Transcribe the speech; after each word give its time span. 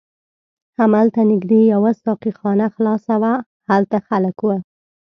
هملته 0.79 1.21
نږدې 1.31 1.61
یوه 1.73 1.91
ساقي 2.03 2.31
خانه 2.39 2.67
خلاصه 2.75 3.13
وه، 3.21 3.33
هلته 3.69 3.97
خلک 4.07 4.37
و. 4.43 4.49